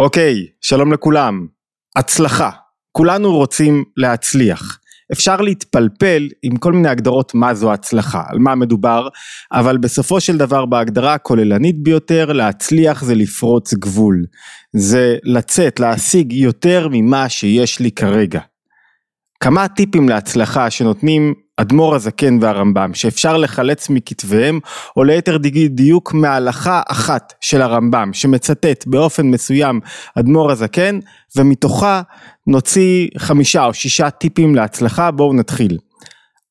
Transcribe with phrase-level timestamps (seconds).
[0.00, 1.46] אוקיי, שלום לכולם.
[1.96, 2.50] הצלחה.
[2.92, 4.78] כולנו רוצים להצליח.
[5.12, 9.08] אפשר להתפלפל עם כל מיני הגדרות מה זו הצלחה, על מה מדובר,
[9.52, 14.24] אבל בסופו של דבר בהגדרה הכוללנית ביותר, להצליח זה לפרוץ גבול.
[14.76, 18.40] זה לצאת, להשיג יותר ממה שיש לי כרגע.
[19.42, 24.60] כמה טיפים להצלחה שנותנים אדמו"ר הזקן והרמב"ם שאפשר לחלץ מכתביהם
[24.96, 29.80] או ליתר דיוק מהלכה אחת של הרמב"ם שמצטט באופן מסוים
[30.18, 30.98] אדמו"ר הזקן
[31.36, 32.02] ומתוכה
[32.46, 35.78] נוציא חמישה או שישה טיפים להצלחה בואו נתחיל.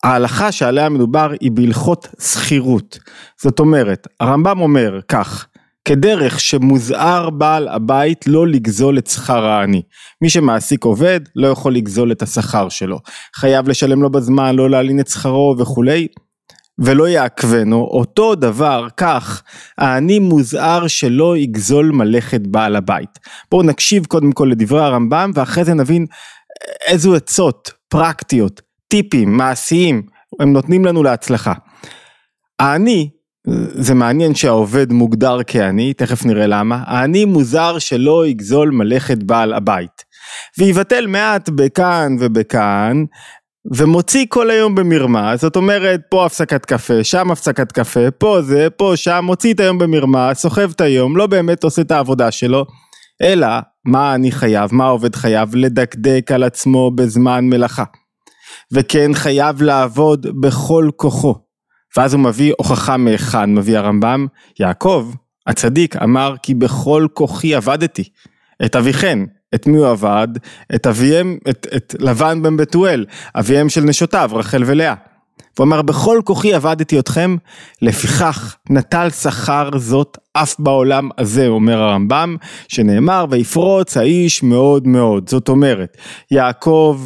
[0.03, 2.99] ההלכה שעליה מדובר היא בהלכות שכירות
[3.41, 5.47] זאת אומרת הרמב"ם אומר כך
[5.89, 9.81] כדרך שמוזהר בעל הבית לא לגזול את שכר העני.
[10.21, 12.99] מי שמעסיק עובד לא יכול לגזול את השכר שלו.
[13.35, 16.07] חייב לשלם לו בזמן, לא להלין את שכרו וכולי.
[16.79, 19.43] ולא יעכבנו, אותו דבר, כך,
[19.77, 23.19] העני מוזהר שלא יגזול מלאכת בעל הבית.
[23.51, 26.05] בואו נקשיב קודם כל לדברי הרמב"ם ואחרי זה נבין
[26.87, 30.01] איזו עצות פרקטיות, טיפים, מעשיים,
[30.39, 31.53] הם נותנים לנו להצלחה.
[32.59, 33.09] העני
[33.73, 36.83] זה מעניין שהעובד מוגדר כעני, תכף נראה למה.
[36.85, 40.03] העני מוזר שלא יגזול מלאכת בעל הבית.
[40.57, 43.03] ויבטל מעט בכאן ובכאן,
[43.75, 48.93] ומוציא כל היום במרמה, זאת אומרת פה הפסקת קפה, שם הפסקת קפה, פה זה, פה
[48.95, 52.65] שם, מוציא את היום במרמה, סוחב את היום, לא באמת עושה את העבודה שלו,
[53.21, 53.47] אלא
[53.85, 55.55] מה אני חייב, מה העובד חייב?
[55.55, 57.83] לדקדק על עצמו בזמן מלאכה.
[58.73, 61.48] וכן חייב לעבוד בכל כוחו.
[61.97, 64.27] ואז הוא מביא הוכחה מהיכן, מביא הרמב"ם,
[64.59, 65.13] יעקב,
[65.47, 68.03] הצדיק, אמר כי בכל כוחי עבדתי,
[68.65, 69.19] את אביכן,
[69.55, 70.27] את מי הוא עבד?
[70.75, 74.93] את אביהם, את, את לבן בן בתואל, אביהם של נשותיו, רחל ולאה.
[75.57, 77.35] הוא אמר בכל כוחי עבדתי אתכם,
[77.81, 82.35] לפיכך נטל שכר זאת אף בעולם הזה, אומר הרמב"ם,
[82.67, 85.97] שנאמר ויפרוץ האיש מאוד מאוד, זאת אומרת,
[86.31, 87.01] יעקב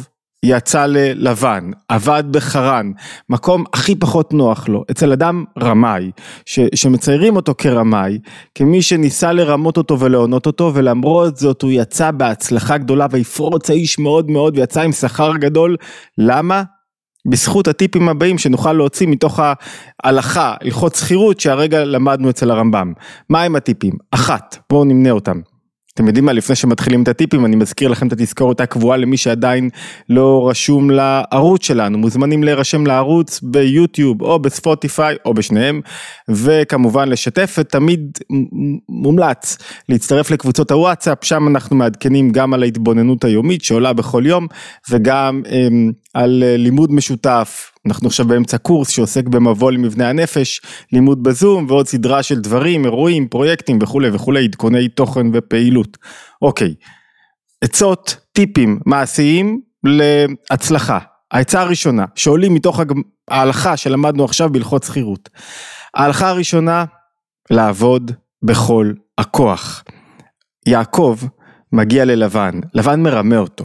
[0.46, 2.90] יצא ללבן, עבד בחרן,
[3.28, 6.10] מקום הכי פחות נוח לו, אצל אדם רמאי,
[6.46, 8.18] ש, שמציירים אותו כרמאי,
[8.54, 14.30] כמי שניסה לרמות אותו ולהונות אותו, ולמרות זאת הוא יצא בהצלחה גדולה ויפרוץ האיש מאוד
[14.30, 15.76] מאוד ויצא עם שכר גדול,
[16.18, 16.62] למה?
[17.28, 19.40] בזכות הטיפים הבאים שנוכל להוציא מתוך
[20.02, 22.92] ההלכה, הלכות שכירות שהרגע למדנו אצל הרמב"ם.
[23.28, 23.92] מה הם הטיפים?
[24.10, 25.40] אחת, בואו נמנה אותם.
[25.94, 29.70] אתם יודעים מה, לפני שמתחילים את הטיפים, אני מזכיר לכם את התזכורת הקבועה למי שעדיין
[30.08, 31.98] לא רשום לערוץ שלנו.
[31.98, 35.80] מוזמנים להירשם לערוץ ביוטיוב או בספוטיפיי או בשניהם,
[36.28, 38.18] וכמובן לשתף, ותמיד
[38.88, 44.46] מומלץ להצטרף לקבוצות הוואטסאפ, שם אנחנו מעדכנים גם על ההתבוננות היומית שעולה בכל יום,
[44.90, 50.60] וגם הם, על אה, לימוד משותף אנחנו עכשיו באמצע קורס שעוסק במבוא למבנה הנפש,
[50.92, 55.98] לימוד בזום ועוד סדרה של דברים, אירועים, פרויקטים וכולי וכולי, עדכוני תוכן ופעילות.
[56.42, 56.74] אוקיי,
[57.60, 60.98] עצות, טיפים מעשיים להצלחה.
[61.30, 62.80] העצה הראשונה שעולים מתוך
[63.30, 65.28] ההלכה שלמדנו עכשיו בהלכות שכירות.
[65.94, 66.84] ההלכה הראשונה,
[67.50, 68.12] לעבוד
[68.42, 69.84] בכל הכוח.
[70.66, 71.18] יעקב
[71.74, 73.64] מגיע ללבן, לבן מרמה אותו.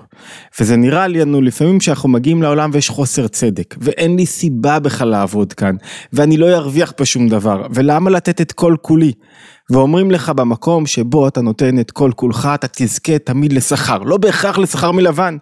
[0.60, 5.54] וזה נראה לנו לפעמים שאנחנו מגיעים לעולם ויש חוסר צדק, ואין לי סיבה בכלל לעבוד
[5.54, 5.76] כאן,
[6.14, 9.12] ואני לא ארוויח פה שום דבר, ולמה לתת את כל כולי?
[9.72, 14.58] ואומרים לך במקום שבו אתה נותן את כל כולך, אתה תזכה תמיד לשכר, לא בהכרח
[14.58, 15.38] לשכר מלבן.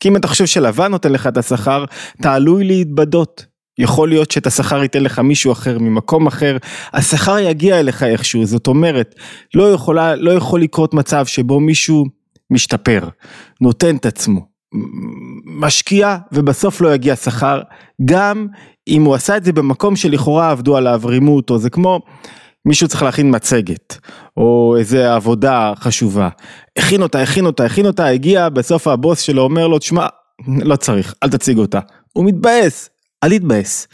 [0.00, 1.84] כי אם אתה חושב שלבן נותן לך את השכר,
[2.20, 3.55] אתה עלוי להתבדות.
[3.78, 6.56] יכול להיות שאת השכר ייתן לך מישהו אחר ממקום אחר,
[6.92, 9.14] השכר יגיע אליך איכשהו, זאת אומרת,
[9.54, 12.04] לא, יכולה, לא יכול לקרות מצב שבו מישהו
[12.50, 13.08] משתפר,
[13.60, 14.46] נותן את עצמו,
[15.44, 17.60] משקיע ובסוף לא יגיע שכר,
[18.04, 18.46] גם
[18.88, 22.00] אם הוא עשה את זה במקום שלכאורה עבדו עליו, רימו אותו, זה כמו
[22.66, 23.98] מישהו צריך להכין מצגת,
[24.36, 26.28] או איזה עבודה חשובה,
[26.78, 30.06] הכין אותה, הכין אותה, הכין אותה, הגיע, בסוף הבוס שלו אומר לו, תשמע,
[30.48, 31.80] לא צריך, אל תציג אותה.
[32.12, 32.90] הוא מתבאס,
[33.24, 33.88] אל תתבאס.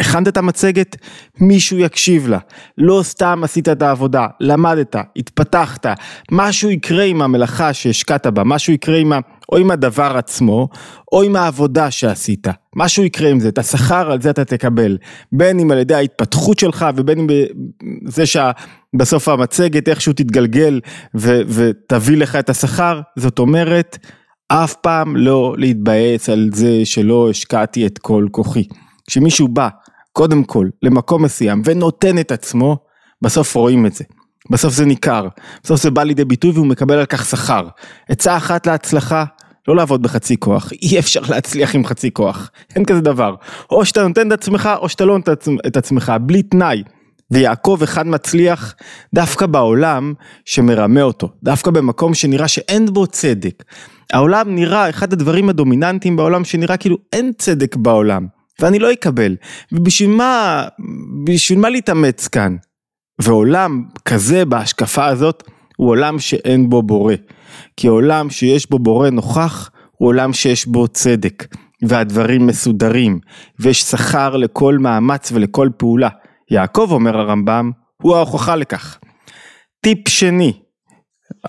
[0.00, 0.96] הכנת את המצגת,
[1.40, 2.38] מישהו יקשיב לה.
[2.78, 5.86] לא סתם עשית את העבודה, למדת, התפתחת,
[6.30, 9.18] משהו יקרה עם המלאכה שהשקעת בה, משהו יקרה עם ה...
[9.52, 10.68] או עם הדבר עצמו,
[11.12, 12.46] או עם העבודה שעשית.
[12.76, 14.98] משהו יקרה עם זה, את השכר על זה אתה תקבל.
[15.32, 17.26] בין אם על ידי ההתפתחות שלך ובין אם
[18.06, 20.80] זה שבסוף המצגת איכשהו תתגלגל
[21.14, 23.98] ו- ותביא לך את השכר, זאת אומרת,
[24.54, 28.64] אף פעם לא להתבאס על זה שלא השקעתי את כל כוחי.
[29.06, 29.68] כשמישהו בא,
[30.12, 32.76] קודם כל, למקום מסוים ונותן את עצמו,
[33.22, 34.04] בסוף רואים את זה.
[34.50, 35.28] בסוף זה ניכר,
[35.64, 37.68] בסוף זה בא לידי ביטוי והוא מקבל על כך שכר.
[38.08, 39.24] עצה אחת להצלחה,
[39.68, 43.34] לא לעבוד בחצי כוח, אי אפשר להצליח עם חצי כוח, אין כזה דבר.
[43.70, 45.32] או שאתה נותן את עצמך או שאתה לא נותן
[45.66, 46.82] את עצמך, בלי תנאי.
[47.30, 48.74] ויעקב אחד מצליח
[49.14, 50.14] דווקא בעולם
[50.44, 53.62] שמרמה אותו, דווקא במקום שנראה שאין בו צדק.
[54.12, 58.26] העולם נראה, אחד הדברים הדומיננטיים בעולם שנראה כאילו אין צדק בעולם,
[58.60, 59.36] ואני לא אקבל.
[59.72, 60.64] ובשביל מה,
[61.26, 62.56] בשביל מה להתאמץ כאן?
[63.20, 65.42] ועולם כזה בהשקפה הזאת
[65.76, 67.14] הוא עולם שאין בו בורא.
[67.76, 71.46] כי עולם שיש בו בורא נוכח הוא עולם שיש בו צדק.
[71.82, 73.20] והדברים מסודרים,
[73.58, 76.08] ויש שכר לכל מאמץ ולכל פעולה.
[76.50, 77.70] יעקב, אומר הרמב"ם,
[78.02, 78.98] הוא ההוכחה לכך.
[79.80, 80.52] טיפ שני,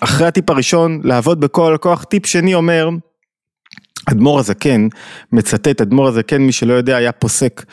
[0.01, 2.89] אחרי הטיפ הראשון, לעבוד בכל הכוח, טיפ שני אומר,
[4.11, 4.87] אדמו"ר הזקן
[5.31, 7.65] מצטט, אדמו"ר הזקן מי שלא יודע היה פוסק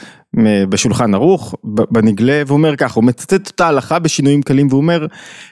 [0.69, 5.07] בשולחן ערוך, בנגלה, והוא אומר ככה, הוא מצטט אותה הלכה בשינויים קלים והוא אומר,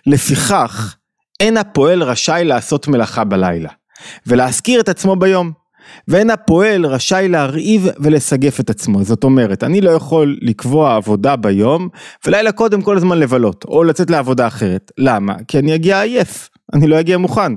[0.06, 0.96] לפיכך
[1.40, 3.70] אין הפועל רשאי לעשות מלאכה בלילה,
[4.26, 5.52] ולהזכיר את עצמו ביום.
[6.08, 9.04] ואין הפועל רשאי להרעיב ולסגף את עצמו.
[9.04, 11.88] זאת אומרת, אני לא יכול לקבוע עבודה ביום,
[12.26, 14.92] ולילה קודם כל הזמן לבלות, או לצאת לעבודה אחרת.
[14.98, 15.34] למה?
[15.48, 16.48] כי אני אגיע עייף.
[16.74, 17.52] אני לא אגיע מוכן.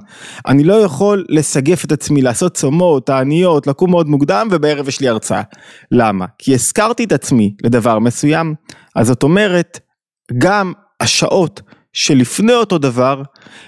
[0.47, 5.09] אני לא יכול לסגף את עצמי, לעשות צומות, תעניות, לקום מאוד מוקדם ובערב יש לי
[5.09, 5.41] הרצאה.
[5.91, 6.25] למה?
[6.37, 8.55] כי הזכרתי את עצמי לדבר מסוים.
[8.95, 9.79] אז זאת אומרת,
[10.37, 11.61] גם השעות
[11.93, 13.21] שלפני אותו דבר,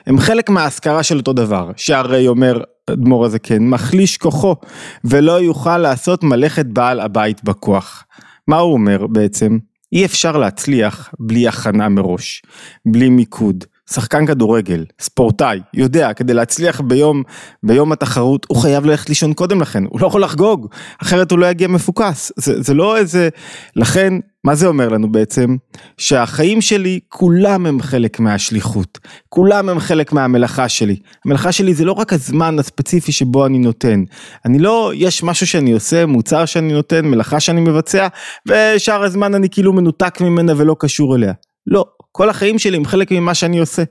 [0.08, 1.72] הם חלק מההשכרה של אותו דבר.
[1.76, 4.56] שהרי אומר אדמו"ר הזה כן, מחליש כוחו,
[5.04, 8.04] ולא יוכל לעשות מלאכת בעל הבית בכוח.
[8.48, 9.58] מה הוא אומר בעצם?
[9.94, 12.42] אי אפשר להצליח בלי הכנה מראש,
[12.86, 13.64] בלי מיקוד.
[13.90, 17.24] שחקן כדורגל, ספורטאי, יודע, כדי להצליח ביום,
[17.64, 20.68] ביום התחרות, הוא חייב ללכת לישון קודם לכן, הוא לא יכול לחגוג,
[21.02, 22.32] אחרת הוא לא יגיע מפוקס.
[22.36, 23.30] זה, זה לא איזה...
[23.76, 24.14] לכן,
[24.44, 25.56] מה זה אומר לנו בעצם?
[25.98, 29.00] שהחיים שלי, כולם הם חלק מהשליחות.
[29.30, 30.96] כולם הם חלק מהמלאכה שלי.
[31.26, 34.04] המלאכה שלי זה לא רק הזמן הספציפי שבו אני נותן.
[34.46, 38.08] אני לא, יש משהו שאני עושה, מוצר שאני נותן, מלאכה שאני מבצע,
[38.48, 41.34] ושאר הזמן אני כאילו מנותק ממנה ולא קשור אליה.
[41.68, 41.86] לא,
[42.16, 43.84] כל החיים שלי הם חלק ממה שאני עושה.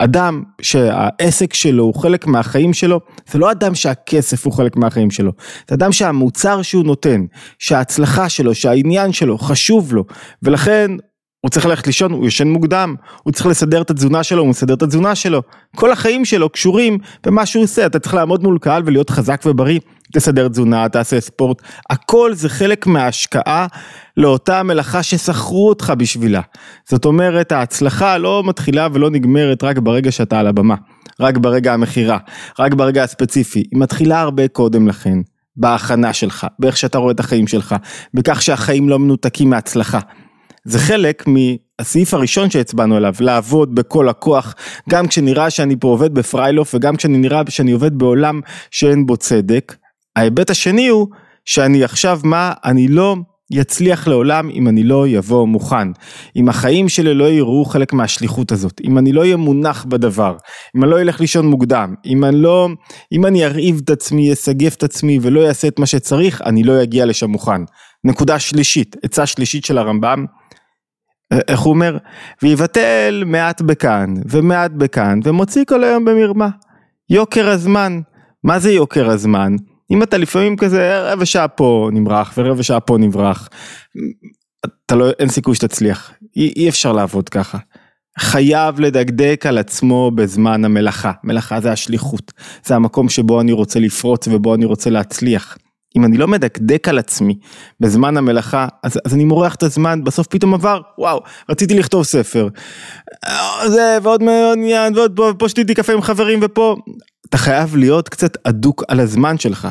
[0.00, 3.00] אדם שהעסק שלו הוא חלק מהחיים שלו,
[3.30, 5.32] זה לא אדם שהכסף הוא חלק מהחיים שלו,
[5.68, 7.24] זה אדם שהמוצר שהוא נותן,
[7.58, 10.04] שההצלחה שלו, שהעניין שלו חשוב לו,
[10.42, 10.90] ולכן
[11.40, 14.74] הוא צריך ללכת לישון, הוא ישן מוקדם, הוא צריך לסדר את התזונה שלו, הוא מסדר
[14.74, 15.42] את התזונה שלו.
[15.76, 19.80] כל החיים שלו קשורים במה שהוא עושה, אתה צריך לעמוד מול קהל ולהיות חזק ובריא,
[20.12, 23.66] תסדר תזונה, תעשה ספורט, הכל זה חלק מההשקעה
[24.16, 26.40] לאותה מלאכה ששכרו אותך בשבילה.
[26.88, 30.74] זאת אומרת, ההצלחה לא מתחילה ולא נגמרת רק ברגע שאתה על הבמה,
[31.20, 32.18] רק ברגע המכירה,
[32.58, 35.18] רק ברגע הספציפי, היא מתחילה הרבה קודם לכן.
[35.56, 37.74] בהכנה שלך, באיך שאתה רואה את החיים שלך,
[38.14, 39.98] בכך שהחיים לא מנותקים מהצלחה.
[40.64, 44.54] זה חלק מהסעיף הראשון שהצבענו עליו, לעבוד בכל הכוח,
[44.88, 48.40] גם כשנראה שאני פה עובד בפריילוף וגם כשאני נראה שאני עובד בעולם
[48.70, 49.76] שאין בו צדק.
[50.16, 51.06] ההיבט השני הוא
[51.44, 53.16] שאני עכשיו מה, אני לא
[53.50, 55.88] יצליח לעולם אם אני לא יבוא מוכן,
[56.36, 60.36] אם החיים שלי לא יראו חלק מהשליחות הזאת, אם אני לא אהיה מונח בדבר,
[60.76, 62.68] אם אני לא אלך לישון מוקדם, אם אני לא,
[63.12, 66.82] אם אני ארעיב את עצמי, אסגף את עצמי ולא אעשה את מה שצריך, אני לא
[66.82, 67.62] אגיע לשם מוכן.
[68.04, 70.24] נקודה שלישית, עצה שלישית של הרמב"ם,
[71.48, 71.98] איך הוא אומר?
[72.42, 76.48] ויבטל מעט בכאן ומעט בכאן ומוציא כל היום במרמה.
[77.10, 78.00] יוקר הזמן,
[78.44, 79.56] מה זה יוקר הזמן?
[79.90, 83.48] אם אתה לפעמים כזה רבע שעה פה נמרח ורבע שעה פה נברח,
[84.86, 87.58] אתה לא, אין סיכוי שתצליח, אי, אי אפשר לעבוד ככה.
[88.18, 92.32] חייב לדקדק על עצמו בזמן המלאכה, מלאכה זה השליחות,
[92.64, 95.58] זה המקום שבו אני רוצה לפרוץ ובו אני רוצה להצליח.
[95.96, 97.38] אם אני לא מדקדק על עצמי
[97.80, 102.48] בזמן המלאכה, אז, אז אני מורח את הזמן, בסוף פתאום עבר, וואו, רציתי לכתוב ספר.
[103.66, 106.76] זה, ועוד מאוד עניין, ועוד פה, פה שתיתי קפה עם חברים ופה,
[107.28, 109.68] אתה חייב להיות קצת אדוק על הזמן שלך.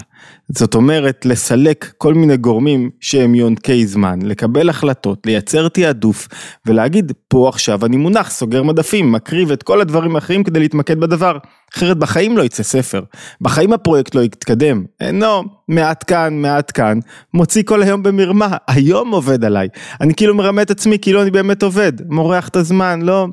[0.50, 6.28] זאת אומרת, לסלק כל מיני גורמים שהם יונקי זמן, לקבל החלטות, לייצר תעדוף,
[6.66, 11.38] ולהגיד, פה עכשיו אני מונח, סוגר מדפים, מקריב את כל הדברים האחרים כדי להתמקד בדבר.
[11.76, 13.02] אחרת בחיים לא יצא ספר,
[13.42, 14.84] בחיים הפרויקט לא יתקדם.
[15.02, 17.00] אינו, מעט כאן, מעט כאן,
[17.34, 19.68] מוציא כל היום במרמה, היום עובד עליי.
[20.02, 23.28] אני כאילו מרמה את עצמי כאילו אני באמת עובד, מורח את הזמן, לא.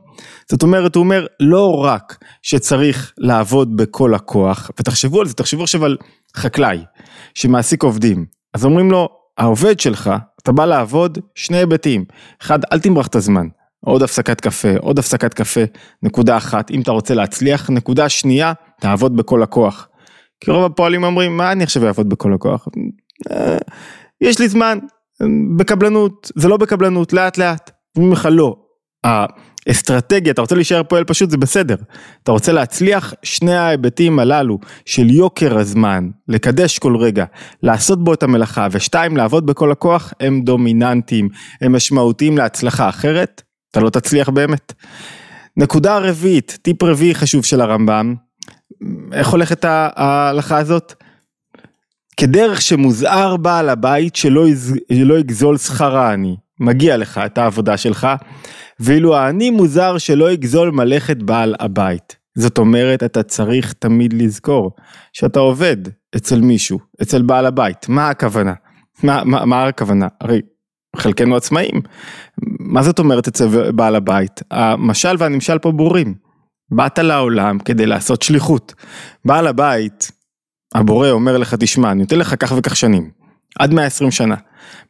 [0.51, 5.85] זאת אומרת, הוא אומר, לא רק שצריך לעבוד בכל הכוח, ותחשבו על זה, תחשבו עכשיו
[5.85, 5.97] על
[6.37, 6.79] חקלאי
[7.35, 10.11] שמעסיק עובדים, אז אומרים לו, העובד שלך,
[10.43, 12.05] אתה בא לעבוד, שני היבטים,
[12.43, 13.47] אחד, אל תמרח את הזמן,
[13.85, 15.61] עוד הפסקת קפה, עוד הפסקת קפה,
[16.03, 19.89] נקודה אחת, אם אתה רוצה להצליח, נקודה שנייה, תעבוד בכל הכוח.
[20.41, 22.69] כי רוב הפועלים אומרים, מה אני עכשיו אעבוד בכל הכוח?
[23.31, 23.59] אה,
[24.21, 24.79] יש לי זמן,
[25.57, 27.71] בקבלנות, זה לא בקבלנות, לאט לאט.
[27.97, 28.57] אומרים לך לא,
[29.71, 31.77] אסטרטגיה, אתה רוצה להישאר פועל פשוט, זה בסדר.
[32.23, 37.25] אתה רוצה להצליח, שני ההיבטים הללו של יוקר הזמן, לקדש כל רגע,
[37.63, 41.29] לעשות בו את המלאכה, ושתיים, לעבוד בכל הכוח, הם דומיננטיים,
[41.61, 43.43] הם משמעותיים להצלחה אחרת.
[43.71, 44.73] אתה לא תצליח באמת.
[45.57, 48.15] נקודה רביעית, טיפ רביעי חשוב של הרמב"ם,
[49.13, 50.95] איך הולכת ההלכה הזאת?
[52.17, 54.45] כדרך שמוזהר בעל הבית שלא
[54.91, 58.09] לא יגזול שכר העני, מגיע לך את העבודה שלך,
[58.81, 62.17] ואילו העני מוזר שלא יגזול מלאכת בעל הבית.
[62.35, 64.71] זאת אומרת, אתה צריך תמיד לזכור
[65.13, 65.77] שאתה עובד
[66.17, 67.89] אצל מישהו, אצל בעל הבית.
[67.89, 68.55] מה הכוונה?
[69.03, 70.09] מה, מה, מה הכוונה?
[70.21, 70.41] הרי
[70.97, 71.81] חלקנו עצמאים.
[72.61, 74.43] מה זאת אומרת אצל בעל הבית?
[74.51, 76.15] המשל והנמשל פה ברורים.
[76.71, 78.75] באת לעולם כדי לעשות שליחות.
[79.25, 80.11] בעל הבית,
[80.75, 83.11] הבורא אומר לך, תשמע, אני נותן לך כך וכך שנים.
[83.59, 84.35] עד 120 שנה.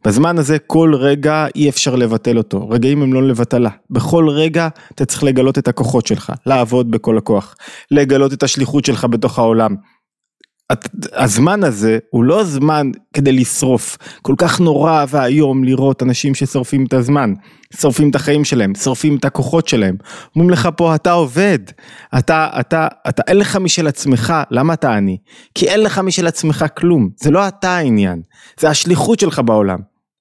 [0.04, 3.70] בזמן הזה כל רגע אי אפשר לבטל אותו, רגעים הם לא לבטלה.
[3.90, 7.54] בכל רגע אתה צריך לגלות את הכוחות שלך, לעבוד בכל הכוח,
[7.90, 9.74] לגלות את השליחות שלך בתוך העולם.
[11.12, 16.92] הזמן הזה הוא לא זמן כדי לשרוף, כל כך נורא ואיום לראות אנשים ששורפים את
[16.92, 17.34] הזמן,
[17.80, 19.96] שורפים את החיים שלהם, שורפים את הכוחות שלהם.
[20.36, 21.58] אומרים לך פה אתה עובד,
[22.18, 25.16] אתה, אתה, אתה אין לך משל עצמך, למה אתה עני?
[25.54, 28.22] כי אין לך משל עצמך כלום, זה לא אתה העניין,
[28.60, 29.78] זה השליחות שלך בעולם.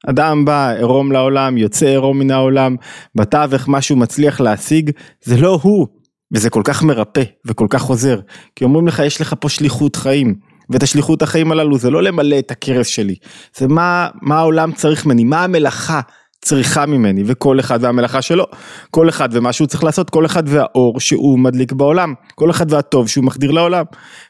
[0.08, 2.76] אדם בא עירום לעולם, יוצא עירום מן העולם,
[3.16, 4.92] בתווך משהו מצליח להשיג,
[5.24, 5.88] זה לא הוא,
[6.34, 8.20] וזה כל כך מרפא וכל כך עוזר,
[8.56, 10.36] כי אומרים לך יש לך פה שליחות חיים,
[10.70, 13.16] ואת השליחות החיים הללו זה לא למלא את הכרס שלי,
[13.58, 16.02] זה מה, מה העולם צריך ממני, מה המלאכה
[16.46, 18.46] צריכה ממני, וכל אחד והמלאכה שלו,
[18.92, 23.08] כל אחד ומה שהוא צריך לעשות, כל אחד והאור שהוא מדליק בעולם, כל אחד והטוב
[23.08, 23.86] שהוא מחדיר לעולם,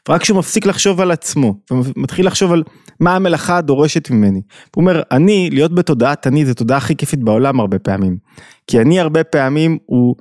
[0.08, 2.62] ורק כשהוא מפסיק לחשוב על עצמו, ומתחיל לחשוב על
[3.00, 4.40] מה המלאכה הדורשת ממני,
[4.74, 8.16] הוא אומר, אני, להיות בתודעת אני, זה תודעה הכי כיפית בעולם הרבה פעמים,
[8.66, 10.14] כי אני הרבה פעמים הוא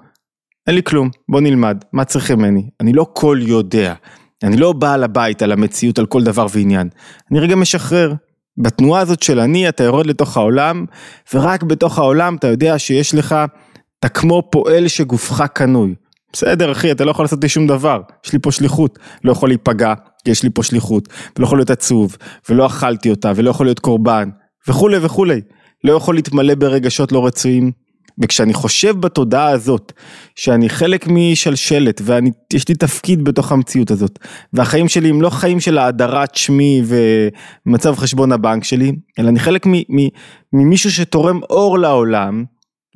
[0.68, 2.70] אין לי כלום, בוא נלמד, מה צריכים ממני?
[2.82, 3.94] אני לא כל יודע,
[4.44, 6.90] אני לא בעל הבית על המציאות על כל דבר ועניין,
[7.32, 8.14] אני רגע משחרר.
[8.58, 10.86] בתנועה הזאת של אני אתה יורד לתוך העולם,
[11.34, 13.36] ורק בתוך העולם אתה יודע שיש לך,
[14.00, 15.96] אתה כמו פועל שגופך קנוי.
[16.34, 19.50] בסדר אחי, אתה לא יכול לעשות לי שום דבר, יש לי פה שליחות, לא יכול
[19.50, 19.94] להיפגע,
[20.26, 22.18] כי יש לי פה שליחות, ולא יכול להיות עצוב,
[22.50, 24.30] ולא אכלתי אותה, ולא יכול להיות קורבן,
[24.68, 25.42] וכולי וכולי.
[25.84, 27.72] לא יכול להתמלא ברגשות לא רצויים,
[28.24, 29.94] וכשאני חושב בתודעה הזאת,
[30.36, 34.20] שאני חלק משלשלת ויש לי תפקיד בתוך המציאות הזאת,
[34.54, 36.82] והחיים שלי הם לא חיים של האדרת שמי
[37.66, 39.66] ומצב חשבון הבנק שלי, אלא אני חלק
[40.54, 42.44] ממישהו שתורם אור לעולם,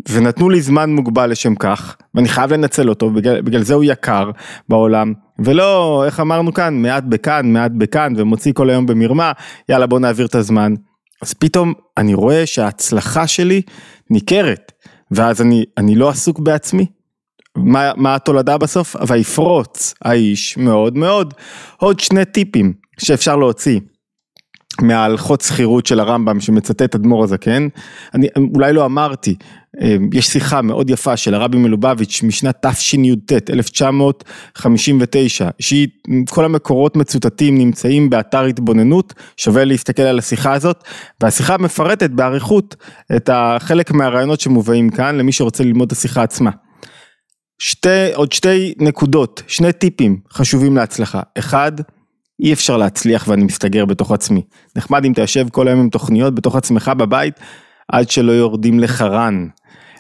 [0.09, 4.31] ונתנו לי זמן מוגבל לשם כך, ואני חייב לנצל אותו, בגלל, בגלל זה הוא יקר
[4.69, 9.31] בעולם, ולא, איך אמרנו כאן, מעט בכאן, מעט בכאן, ומוציא כל היום במרמה,
[9.69, 10.73] יאללה בוא נעביר את הזמן.
[11.21, 13.61] אז פתאום אני רואה שההצלחה שלי
[14.09, 14.71] ניכרת.
[15.11, 16.85] ואז אני, אני לא עסוק בעצמי.
[17.55, 18.95] מה, מה התולדה בסוף?
[19.07, 21.33] ויפרוץ האיש מאוד מאוד.
[21.77, 23.79] עוד שני טיפים שאפשר להוציא
[24.81, 27.67] מההלכות שכירות של הרמב"ם שמצטט אדמו"ר הזקן,
[28.13, 29.35] אני אולי לא אמרתי,
[29.81, 35.87] אמ, יש שיחה מאוד יפה של הרבי מלובביץ' משנת תשי"ט 1959, שהיא,
[36.29, 40.83] כל המקורות מצוטטים נמצאים באתר התבוננות, שווה להסתכל על השיחה הזאת,
[41.21, 42.75] והשיחה מפרטת באריכות
[43.15, 46.51] את החלק מהרעיונות שמובאים כאן למי שרוצה ללמוד את השיחה עצמה.
[47.61, 51.71] שתי, עוד שתי נקודות, שני טיפים חשובים להצלחה, אחד,
[52.39, 54.41] אי אפשר להצליח ואני מסתגר בתוך עצמי.
[54.75, 57.33] נחמד אם אתה יושב כל היום עם תוכניות בתוך עצמך בבית,
[57.91, 59.47] עד שלא יורדים לחרן,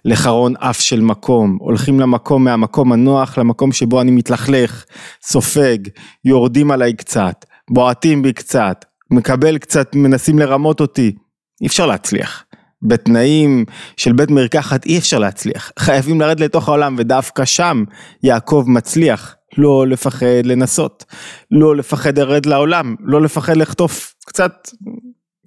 [0.05, 4.85] לחרון אף של מקום, הולכים למקום מהמקום הנוח למקום שבו אני מתלכלך,
[5.23, 5.77] סופג,
[6.25, 11.15] יורדים עליי קצת, בועטים בי קצת, מקבל קצת, מנסים לרמות אותי,
[11.61, 12.43] אי אפשר להצליח.
[12.81, 13.65] בתנאים
[13.97, 17.83] של בית מרקחת אי אפשר להצליח, חייבים לרדת לתוך העולם ודווקא שם
[18.23, 19.35] יעקב מצליח.
[19.57, 21.05] לא לפחד לנסות,
[21.51, 24.69] לא לפחד לרד לעולם, לא לפחד לחטוף קצת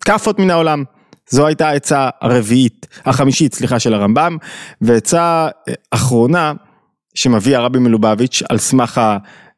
[0.05, 0.85] כאפות מן העולם.
[1.31, 4.37] זו הייתה העצה הרביעית, החמישית, סליחה, של הרמב"ם,
[4.81, 6.53] ועצה אה, אחרונה
[7.15, 9.01] שמביא הרבי מלובביץ' על סמך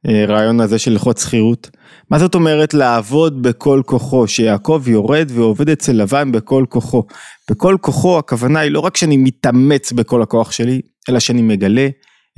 [0.04, 1.70] הרעיון הזה של הלכות שכירות.
[2.10, 7.06] מה זאת אומרת לעבוד בכל כוחו, שיעקב יורד ועובד אצל לבן בכל כוחו.
[7.50, 11.88] בכל כוחו הכוונה היא לא רק שאני מתאמץ בכל הכוח שלי, אלא שאני מגלה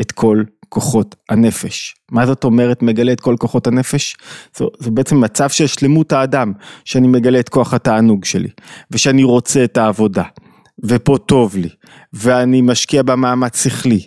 [0.00, 1.94] את כל כוחות הנפש.
[2.10, 4.16] מה זאת אומרת מגלה את כל כוחות הנפש?
[4.56, 6.52] זו, זה בעצם מצב של שלמות האדם,
[6.84, 8.48] שאני מגלה את כוח התענוג שלי,
[8.90, 10.22] ושאני רוצה את העבודה,
[10.84, 11.68] ופה טוב לי,
[12.12, 14.00] ואני משקיע במאמץ שכלי,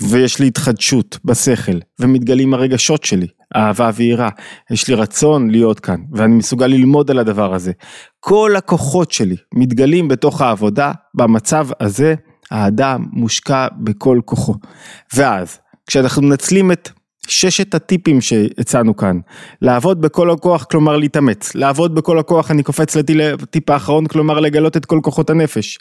[0.00, 4.28] ויש לי התחדשות בשכל, ומתגלים הרגשות שלי, אהבה ויראה,
[4.70, 7.72] יש לי רצון להיות כאן, ואני מסוגל ללמוד על הדבר הזה.
[8.20, 12.14] כל הכוחות שלי מתגלים בתוך העבודה, במצב הזה
[12.50, 14.54] האדם מושקע בכל כוחו.
[15.14, 16.90] ואז כשאנחנו מנצלים את
[17.28, 19.18] ששת הטיפים שהצענו כאן,
[19.62, 24.86] לעבוד בכל הכוח כלומר להתאמץ, לעבוד בכל הכוח אני קופץ לטיפ האחרון כלומר לגלות את
[24.86, 25.78] כל כוחות הנפש,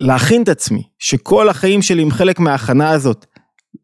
[0.00, 3.26] להכין את עצמי, שכל החיים שלי הם חלק מההכנה הזאת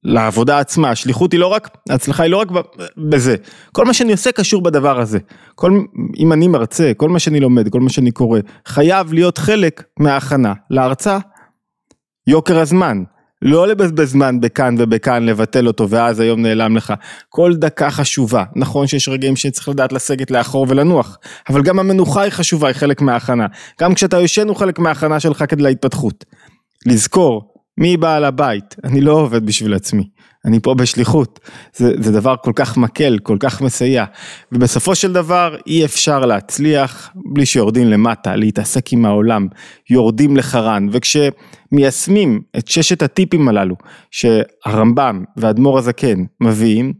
[0.04, 2.48] לעבודה עצמה, השליחות היא לא רק, ההצלחה היא לא רק
[2.96, 3.36] בזה,
[3.72, 5.18] כל מה שאני עושה קשור בדבר הזה,
[5.54, 5.80] כל,
[6.18, 10.52] אם אני מרצה, כל מה שאני לומד, כל מה שאני קורא, חייב להיות חלק מההכנה
[10.70, 11.18] להרצאה,
[12.26, 13.02] יוקר הזמן,
[13.42, 16.94] לא לבזבז זמן בכאן ובכאן לבטל אותו ואז היום נעלם לך,
[17.28, 21.18] כל דקה חשובה, נכון שיש רגעים שצריך לדעת לסגת לאחור ולנוח,
[21.48, 23.46] אבל גם המנוחה היא חשובה, היא חלק מההכנה,
[23.80, 26.24] גם כשאתה יושן הוא חלק מההכנה שלך כדי להתפתחות,
[26.86, 28.76] לזכור מי בעל הבית?
[28.84, 30.08] אני לא עובד בשביל עצמי,
[30.44, 31.40] אני פה בשליחות.
[31.76, 34.04] זה, זה דבר כל כך מקל, כל כך מסייע.
[34.52, 39.46] ובסופו של דבר אי אפשר להצליח בלי שיורדים למטה, להתעסק עם העולם,
[39.90, 40.88] יורדים לחרן.
[41.72, 43.74] וכשמיישמים את ששת הטיפים הללו
[44.10, 46.92] שהרמב"ם ואדמו"ר הזקן מביאים,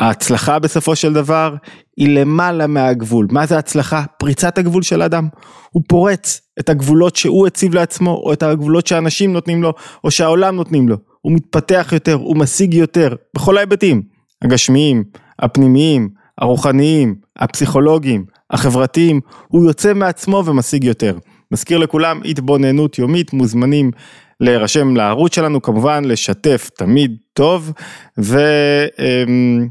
[0.00, 1.54] ההצלחה בסופו של דבר
[1.96, 3.26] היא למעלה מהגבול.
[3.30, 4.04] מה זה הצלחה?
[4.18, 5.28] פריצת הגבול של אדם.
[5.70, 9.72] הוא פורץ את הגבולות שהוא הציב לעצמו, או את הגבולות שאנשים נותנים לו,
[10.04, 10.96] או שהעולם נותנים לו.
[11.20, 14.02] הוא מתפתח יותר, הוא משיג יותר, בכל ההיבטים.
[14.44, 15.04] הגשמיים,
[15.38, 21.18] הפנימיים, הרוחניים, הפסיכולוגיים, החברתיים, הוא יוצא מעצמו ומשיג יותר.
[21.52, 23.90] מזכיר לכולם, התבוננות יומית, מוזמנים
[24.40, 27.72] להירשם לערוץ שלנו, כמובן לשתף תמיד טוב,
[28.18, 28.38] ו...
[28.98, 29.68] אמ,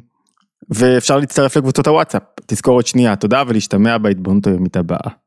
[0.69, 2.21] ואפשר להצטרף לקבוצות הוואטסאפ.
[2.45, 5.21] תזכורת שנייה, תודה ולהשתמע בהתבוננות היומית הבאה.